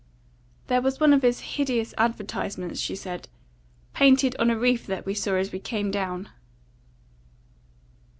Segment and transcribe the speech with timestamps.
[0.65, 3.29] "There was one of his hideous advertisements," she said,
[3.93, 6.27] "painted on a reef that we saw as we came down."